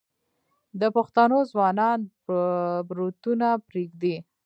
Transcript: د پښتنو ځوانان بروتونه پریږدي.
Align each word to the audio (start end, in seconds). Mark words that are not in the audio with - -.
د 0.79 0.81
پښتنو 0.95 1.37
ځوانان 1.51 1.99
بروتونه 2.89 3.47
پریږدي. 3.67 4.15